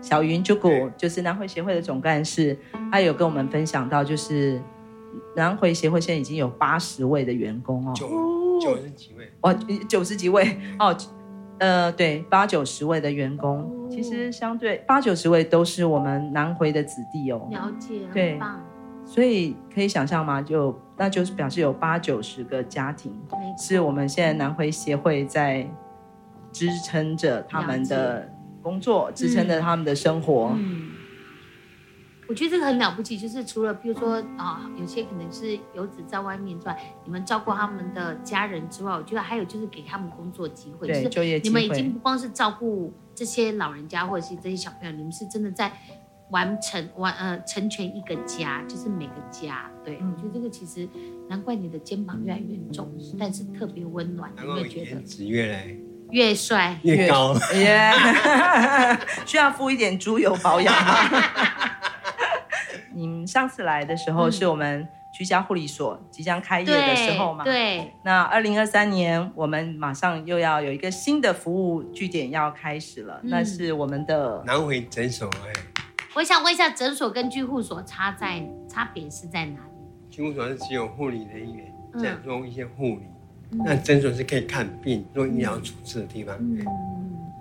[0.00, 2.56] 小云朱古就是南回协会的总干事，
[2.90, 4.60] 他有跟我们分享到，就是。
[5.36, 8.08] 南回协会现在已经有八十位的员工哦，九
[8.58, 9.30] 九十几位。
[9.42, 9.52] 哦，
[9.86, 10.96] 九十几位哦，
[11.58, 18.40] 呃，对，八九十位的员工，其实相对八九十位都是我们南回的子弟哦，了解，对，
[19.12, 20.40] 所以可以想象吗？
[20.40, 23.14] 就那就是表示有八九十个家庭，
[23.58, 25.68] 是我们现在南回协会在
[26.50, 30.54] 支撑着他们的工作，支撑着他们的生活。
[30.56, 30.92] 嗯
[32.28, 41.60] 我觉得这个很了不起，就是除了比如说啊，有些可能是游子在外面转，你们照顾他们的家人之外，我觉得还有就是给他们工作机会，对，就业机会。
[41.60, 45.70] 你们已经不光是照顾这些老人家或者是这些小朋友，你们是真的在
[46.32, 49.70] 完成完呃成全一个家，就是每个家。
[49.84, 50.88] 对，嗯、我觉得这个其实
[51.28, 55.68] 难怪你的肩膀越来越重，但是特别温暖，你会觉得颜值越来
[56.10, 57.92] 越帅越高， 耶，
[59.24, 60.94] 需要敷一点猪油保养吗？
[62.94, 67.42] 你们上次来的时候，是我们居家护理所即将开业的时候嘛？
[67.42, 67.92] 对。
[68.04, 75.28] 那二零二三年，我们马上又要有一个新的服务据点要开始了，嗯、那是我们的南回诊所。
[75.28, 75.52] 哎，
[76.14, 80.10] 我想问一下，诊所跟居护所差在差别是在哪里？
[80.10, 83.02] 居护所是只有护理人员在做一些护理，
[83.52, 86.36] 嗯、那诊所是可以看病、做医疗处置的地方。
[86.38, 86.64] 嗯。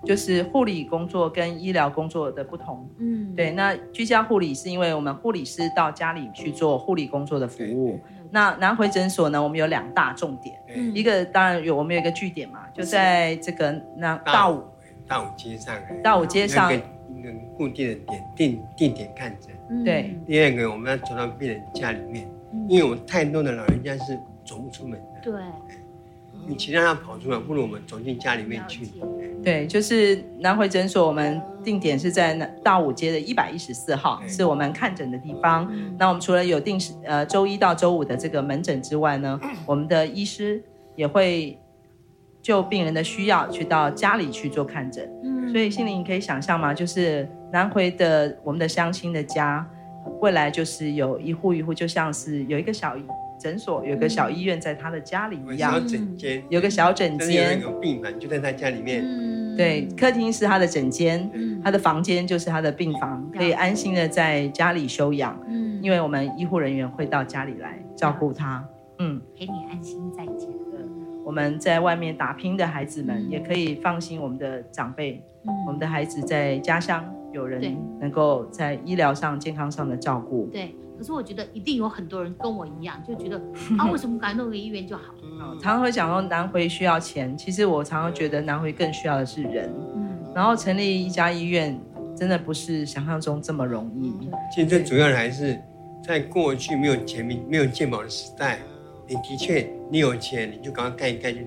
[0.03, 3.51] 就是护理工作跟医疗工作的不同，嗯，对。
[3.51, 7.99] 那居家护理是因为我们护理师到家里去做护理工作的服务。
[8.31, 14.63] 那南回诊所呢，我们有两大重点，嗯、一个当然有我们有一个据点嘛，就在这个那大武
[15.07, 16.71] 大武街上，大武街上
[17.17, 19.83] 一个固定的点定定点看诊。
[19.83, 20.15] 对。
[20.25, 22.29] 第二个我们要走到病人家里面，
[22.67, 25.31] 因为我们太多的老人家是走不出门的。
[25.31, 25.33] 对。
[26.47, 28.87] 你其他要跑出来，不如我们走进家里面去。
[29.43, 35.67] 对，就是南回诊所，我们定点是在大武街的一百一十四号，是我们看诊的地方。
[35.71, 40.63] 嗯、那我们除了有定时呃周一到周五的这个门诊之外呢，我们的医师
[40.95, 41.55] 也会
[42.41, 45.07] 就病人的需要去到家里去做看诊。
[45.41, 46.73] 嗯，所以心灵你可以想象吗？
[46.73, 49.67] 就是南回的我们的乡亲的家，
[50.21, 52.95] 未来就是有一户一户，就像是有一个小。
[53.41, 59.03] 诊所有个小医院在他的家里一样，小诊间有个小诊间，有病房就在他家里面。
[59.57, 61.27] 对，客厅是他的诊间，
[61.63, 65.35] 他的房间就是他的病房，可以安心的在家里休养。
[65.47, 68.63] 嗯，因为我们医护人员会到家里来照顾他。
[68.99, 70.40] 嗯，陪你安心在家。
[71.31, 75.23] 我们在外面打拼的孩子们也可以放心，我们的长辈，
[75.65, 80.49] 我们的孩子在家乡有人能够在医疗上、健康上的照顾。
[80.51, 80.75] 对。
[80.97, 83.41] 可是我觉得一定有很多人跟我一样，就觉得
[83.79, 85.03] 啊，为什么敢弄个医院就好？
[85.61, 89.73] 常常会讲说南回需要钱，其实我常常觉得南回更需要的是人。
[89.95, 91.79] 嗯，然后成立一家医院，
[92.13, 94.13] 真的不是想象中这么容易。
[94.53, 95.57] 其实最主要的还是
[96.03, 98.59] 在过去没有钱、没有健保的时代，
[99.11, 101.39] 你的确你有钱，你就赶快盖一盖就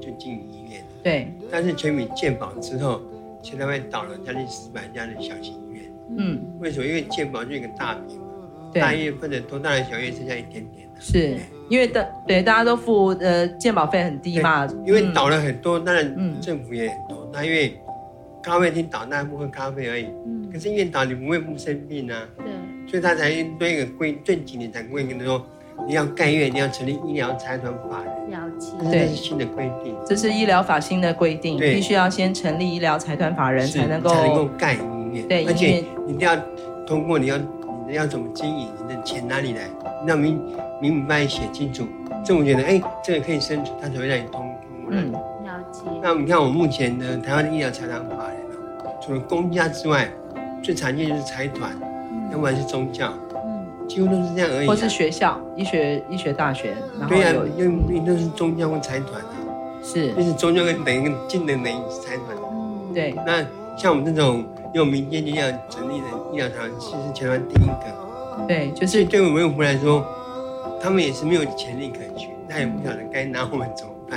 [0.00, 0.82] 就进医院。
[1.02, 1.28] 对。
[1.50, 3.02] 但是全民健保之后，
[3.42, 5.92] 现在会倒了将近四百家的小型医院。
[6.16, 6.40] 嗯。
[6.58, 6.86] 为什么？
[6.86, 8.18] 因为健保就一个大饼。
[8.72, 10.88] 大医院分的多，大的小医院剩下一点点。
[10.98, 11.36] 是
[11.68, 14.66] 因为大对大家都付呃健保费很低嘛？
[14.86, 17.28] 因为倒了很多，当然政府也很多。
[17.30, 17.78] 那因为
[18.42, 20.06] 咖啡厅倒那部分咖啡而已。
[20.26, 20.48] 嗯。
[20.50, 22.26] 可是医院倒你不会不生病啊。
[22.38, 22.46] 对。
[22.88, 25.46] 所以他才对一个规，这几年才规定说，
[25.86, 28.30] 你要盖院，你要成立医疗财团法人。
[28.30, 28.72] 了解。
[28.90, 29.00] 对。
[29.00, 29.94] 这是新的规定。
[30.06, 34.78] 这是医疗法新的规定，必须要先成立医疗财团法人才能够才能够盖医
[35.12, 35.28] 院。
[35.28, 35.44] 对。
[35.46, 36.36] 而且你一定要
[36.86, 37.44] 通过你要你。
[37.92, 38.68] 要怎么经营？
[38.88, 39.68] 你的钱哪里来？
[40.06, 40.40] 那明
[40.80, 41.84] 明明白写清楚，
[42.24, 45.02] 政府觉得哎，这个可以生存，他才会让你通通过来。
[45.02, 45.80] 嗯，了解。
[46.02, 50.10] 那你看，我目前的台湾的医疗财团法人啊，除了公家之外，
[50.62, 51.70] 最常见就是财团，
[52.32, 53.31] 要不然是宗教，嗯，
[53.88, 54.66] 几乎都是这样而已。
[54.66, 56.74] 或是学校，医学医学大学，
[57.08, 59.34] 对呀，因为都是宗教或财团啊。
[59.82, 62.36] 是，就是中间跟等于跟近的等于财团。
[62.94, 63.14] 对。
[63.26, 63.44] 那
[63.76, 68.46] 像我们这种用民间力量成立的医疗团，其实是全团第一个。
[68.46, 70.06] 对，就是对我们卫福来说，
[70.80, 73.68] 他们也是没有潜力可取，他也不晓得该拿我们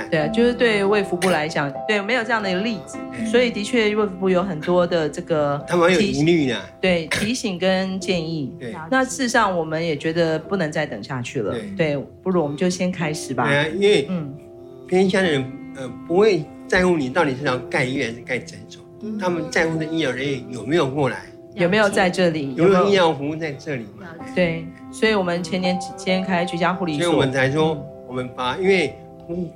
[0.04, 0.10] 走。
[0.12, 2.98] 对，就是对卫福部来讲，对，没有这样的一个例子，
[3.30, 8.54] 所以的确卫福部有很多的这个他们有疑虑的，对提醒跟建议。
[8.60, 13.48] 对，那事实上我们也觉得不能再等下去了，对，不如我们就先开始吧。
[13.48, 14.34] 对啊，因为嗯，
[14.88, 15.46] 偏乡的人
[15.78, 18.84] 呃不会在乎你到底是要盖医院还是盖诊所，
[19.20, 24.08] 他们在乎的医疗人员有没有过来，有没有在这里，有没有医疗服务在这里嘛？
[24.36, 28.94] 对，所以我们前年先开居家护理所，所以我们才说我们把因为。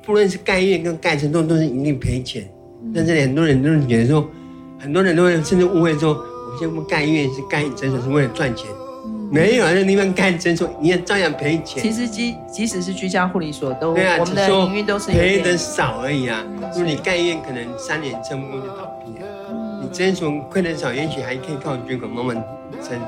[0.04, 2.50] 不论是盖医院跟盖诊所都是一定赔钱，
[2.94, 4.28] 但是很多人都是觉得说，
[4.80, 8.66] 很多人都会甚至误会说，我们现在不盖医院是盖诊所是为了赚钱，
[9.32, 11.84] 没有，那地方盖诊所你也照样赔钱。
[11.84, 16.44] 其实即即使是居家护理所都，对啊，我们的营运都是赔的少而已啊。
[16.74, 19.28] 如果你盖医院可能三年撑不过就倒闭了，
[19.84, 22.44] 你诊所亏的少，也许还可以靠捐款慢慢
[22.82, 23.00] 撑。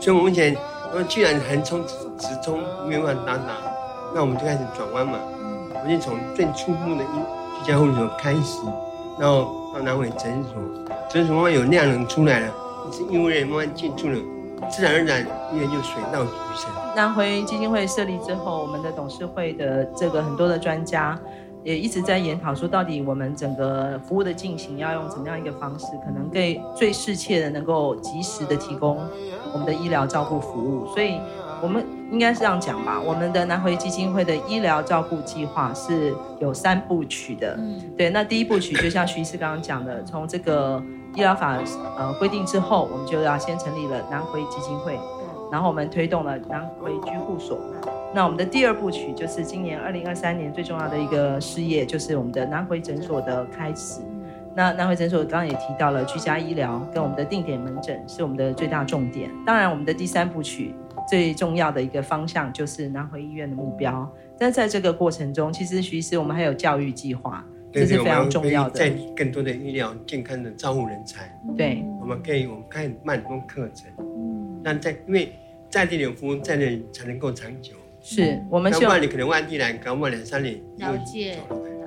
[0.00, 0.56] 所以我目前，
[0.94, 3.77] 我既然横冲直冲，没有办法打打。
[4.14, 5.18] 那我们就开始转弯嘛，
[5.74, 8.60] 我们就从最初步的一居家护理所开始，
[9.18, 10.54] 然后到南回诊所，
[11.10, 12.54] 诊所慢慢有量能出来了，
[12.90, 14.18] 是医护人员慢慢进驻了，
[14.70, 16.72] 自然而然医院就水到渠成。
[16.96, 21.16] 南回基金会设立之后，我们的董事会的这个很多的专家
[21.62, 28.98] 也一直在研讨，说到底我们整个服务的进行要用怎么样一个方式，可能最最适切的能够及时的提供
[29.52, 31.20] 我们的医疗照顾服务，所以。
[31.60, 37.54] 我们应该是这样讲吧，我们的南回基金会的医疗照顾计划是有三部曲的。
[37.58, 40.82] 嗯，对，那第一部曲就像徐医师刚刚讲的，从这个
[41.14, 41.58] 医疗法
[41.98, 44.98] 呃规定之后，我们就要先成立了南回基金会，
[45.50, 47.58] 然后我们推动了南回居护所。
[48.14, 54.00] 那我们的第二部曲就是今年二零二三年最重要的一个事业，就是我们的南回诊所的开始。
[54.54, 59.30] 那南回诊所刚刚也提到了居家医疗跟我们的定点门诊是我们的最大重点。
[59.44, 60.74] 当然，我们的第三部曲。
[61.08, 64.06] 最重要的一个方向就是南回医院的目标，
[64.38, 67.42] 但在这个过程中，其实其实我们还有教育计划，
[67.72, 68.78] 这是非常重要的。
[68.78, 75.32] 在更多的医疗健康的照护人才，对，我们可以我们开办很多课程，嗯，但在因为
[75.70, 81.38] 在地的服务在那里才能够长久，是我们希望你可能外地来，搞不好两三年了解，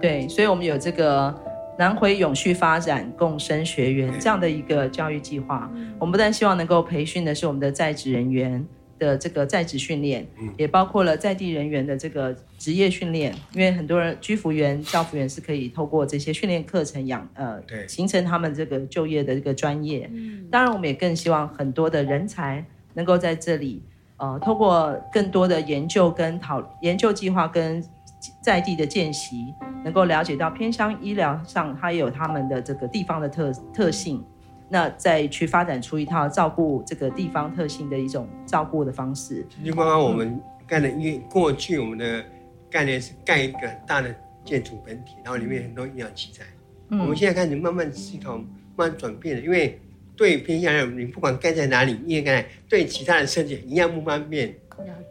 [0.01, 1.33] 对，所以我们有这个
[1.77, 8.65] 南回永续发展共生学员这样的一个教育计划，我们不但希望能够培训的是我们的在职人员。
[9.01, 10.23] 的这个在职训练，
[10.55, 20.07] 也包括了在地人员的这个职业训练，因为很多人居服员、教服员是可以透过这些训练课程养呃，对，形成他们这个就业的这个专业。
[20.13, 23.81] 嗯，当然我们也更希望很多的人才能够在这里，
[24.17, 27.83] 呃，透过更多的研究跟讨研究计划跟
[28.43, 29.51] 在地的见习，
[29.83, 34.23] 能够了解到偏乡医疗上它也有他们的这个地方的特特性。
[34.73, 39.45] 那再去发展出一套照顾这个地方特性的一种照顾的方式。
[39.65, 42.23] 就刚刚我们盖的，因为过去我们的
[42.69, 46.45] 概念是盖一个大的建筑本体，然后里面很多医疗器材。
[46.87, 48.47] 嗯，我们现在开始慢慢思考，慢
[48.89, 49.41] 慢转变了。
[49.43, 49.77] 因为
[50.15, 54.55] 对偏向人，你不管盖在哪里，医院盖对其他的设计一样不方便。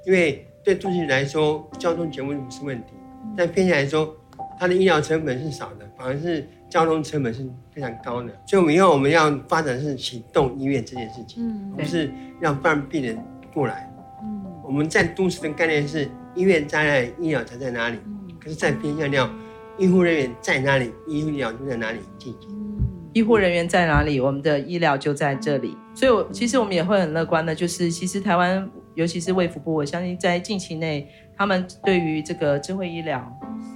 [0.07, 2.95] 因为对都市来说，交通绝对不是问题，
[3.37, 4.17] 但偏向来说，
[4.59, 6.49] 它的医疗成本是少的，反而是。
[6.71, 13.19] 交通成本是非常高的，所以我们以后我们要发展是行动医院这件事情，嗯，不是让让病人
[13.53, 13.93] 过来。
[14.23, 17.99] 嗯，我们在都市的概念是医院在哪里，医疗才在哪里。
[18.07, 19.39] 嗯，可是，在偏乡，
[19.77, 22.49] 医护人员在哪里，医疗就在哪里进行。
[22.51, 22.79] 嗯，
[23.15, 25.77] 医护人员在哪里，我们的医疗就在这里。
[25.95, 33.21] 所以我，我其实我们也会很乐观的，就是其实台湾，尤其是卫福部，我相信在近期内，他们对于这个智慧医疗、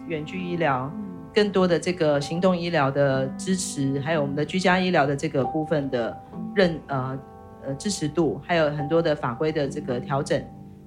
[0.06, 0.92] 远距医疗。
[1.34, 6.16] 更多的这个行动医疗的支持，还有我们的居家医疗的这个部分的
[6.54, 7.18] 认呃
[7.66, 10.42] 呃支持度，还有很多的法规的这个调整，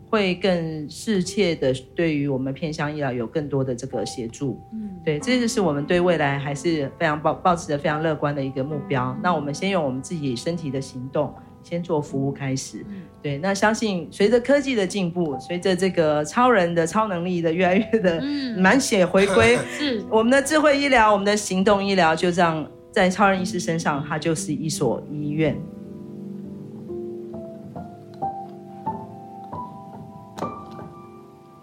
[0.10, 4.60] 会更适切的对于我们偏乡医疗有更多的这个协助。
[4.72, 9.16] 嗯，对，这就是我们对未来还是非常抱抱持着非常乐观的一个目标。
[9.22, 11.34] 那我们先用我们自己身体的行动。
[11.68, 12.86] 先做服务开始，
[13.22, 18.24] 对，那相信随着科技的进步，随着这个超人的超能力的越来越的
[18.58, 25.58] 满血回归， 是我们的智慧医疗，我们的行动医疗，就这样在超人医师身上，它就是一所医院。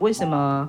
[0.01, 0.69] 为什么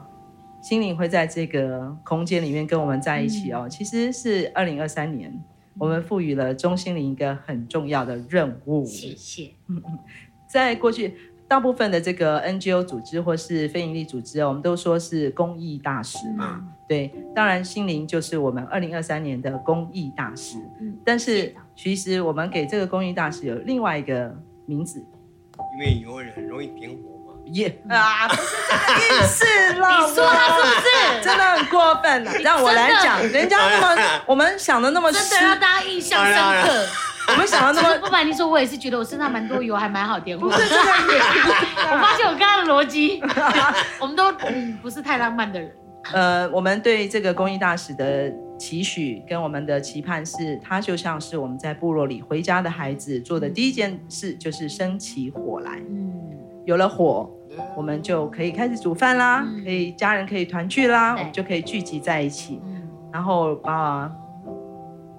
[0.62, 3.68] 心灵会在这个空间里面跟我们在一起哦？
[3.70, 5.38] 其实是二零二三年。
[5.78, 8.86] 我们赋予了中心凌一个很重要的任务。
[8.86, 9.52] 谢谢。
[10.48, 11.14] 在过去，
[11.48, 16.72] 大部分的这个 NGO 组织或是非营利组织，我们都说是公益大使嘛。
[16.88, 20.58] 对，当然心灵就是我们二零二三年的公益大使。
[20.80, 25.04] 嗯，但是其实我们给这个公益大使有另外一个名字，
[25.74, 27.15] 因为有人很容易点火。
[27.54, 27.96] 耶、yeah.
[27.96, 29.46] 啊，不是这个意思
[29.80, 30.08] 了。
[30.08, 32.32] 你说他是不是真的很过分 了？
[32.40, 36.86] 让我来讲，人家那么我们想的那么真的让大家印象深刻。
[37.28, 40.48] 我们想的那么不瞒你说，我也是觉得我身上蛮多油，还蛮好点火。
[40.48, 41.50] 不是这个意思。
[41.92, 43.20] 我发现我刚刚的逻辑，
[44.00, 45.72] 我们都嗯不是太浪漫的人。
[46.14, 55.80] 呃，我们对这个公益大使的期许跟我们的期盼是，他就像是我们在部落里回家的孩子做的第一件事，就是生起火来。
[55.90, 56.14] 嗯。
[56.66, 57.28] 有了火，
[57.76, 64.12] 我们就可以开始煮饭啦，嗯、可以家人可以团聚啦，我们就可以聚集在一起，嗯、然后把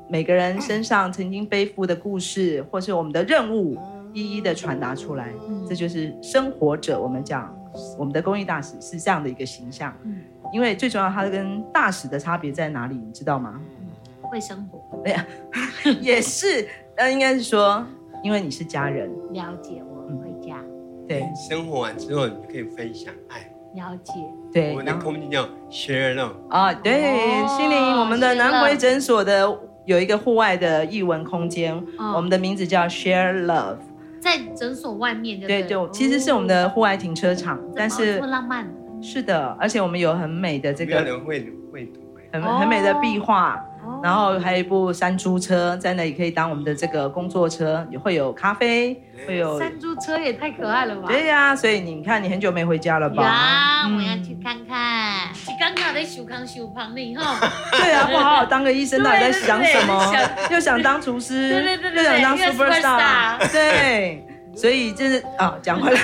[0.08, 3.76] 每个人身上曾经背负的故事，或是我们的任务，
[4.12, 5.32] 一一的传达出来。
[5.48, 7.00] 嗯、这就是生活者。
[7.00, 7.52] 我们讲
[7.98, 9.92] 我们的公益大使是这样的一个形象。
[10.04, 10.20] 嗯、
[10.52, 12.94] 因为最重要，它跟大使的差别在哪里？
[12.94, 13.60] 你知道吗？
[14.22, 15.02] 会生活。
[15.04, 15.26] 哎呀，
[16.00, 16.66] 也是，
[16.96, 17.84] 那，应该是说，
[18.22, 19.10] 因为你是家人。
[19.32, 19.95] 了解我。
[21.08, 24.12] 对，生活完之后，你可以分享爱，了解。
[24.52, 29.46] 对，我们的空间叫 share love 啊，对，心灵，我们的南回诊所的
[29.84, 31.80] 有一个户外的艺文空间，
[32.14, 33.76] 我们的名字叫 share love，
[34.20, 35.38] 在诊所外面。
[35.40, 38.66] 对对，其实是我们的户外停车场，但是浪漫。
[39.00, 42.00] 是的，而且我们有很美的这个绘绘图，
[42.32, 43.62] 很很美的壁画。
[44.02, 51.08] 然后还有一部山猪车，在那里可以当我们的这个工作车，也会有咖啡，会有山猪车也太可爱了吧？
[51.08, 53.22] 对呀、啊，所以你看，你很久没回家了吧？
[53.22, 55.28] 呀，我要去看看。
[55.46, 57.24] 你刚刚在修康修旁的以后，
[57.72, 60.14] 对啊，不好好当个医生，到底在想什么？
[60.50, 64.24] 又想当厨师，对对对，又想当 super star，对，
[64.54, 66.00] 所以就是啊，讲回来，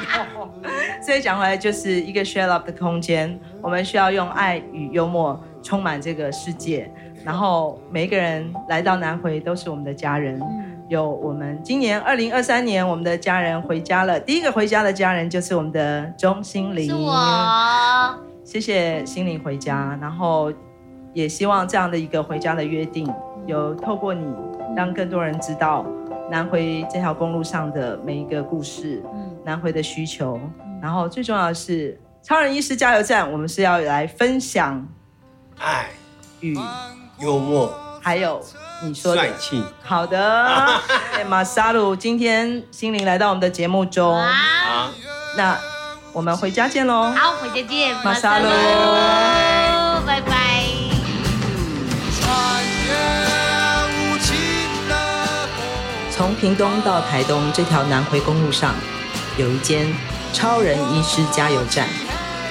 [1.02, 6.90] 所以讲回来就是一个 share love 的空间，我们需要用爱与幽默充满这个世界。
[7.26, 10.40] 然后每一个人来到南回都是我们的家人，
[10.88, 20.52] 有我们今年二零二三年我们的家人回家了，第一个回家的家人就是我们的钟心灵，是我，谢谢心灵回家，然后
[21.12, 23.12] 也希望这样的一个回家的约定，
[23.44, 24.24] 有透过你
[24.76, 25.84] 让更多人知道
[26.30, 29.02] 南回这条公路上的每一个故事，
[29.44, 30.38] 南回的需求，
[30.80, 34.86] 然后最重要的是超人医师加油站，我们是要来分享
[35.58, 35.86] 爱
[36.40, 36.56] 与。
[37.18, 38.44] 幽默，还有
[38.82, 39.64] 你说的帅气。
[39.82, 40.80] 好的，
[41.28, 44.90] 马沙鲁，今天心灵来到我们的节目中，好，
[45.36, 45.56] 那
[46.12, 47.10] 我们回家见喽。
[47.12, 48.48] 好，回家见，马沙鲁，
[50.06, 50.64] 拜拜。
[56.10, 58.74] 从屏东到台东这条南回公路上，
[59.36, 59.86] 有一间
[60.32, 61.86] 超人医师加油站。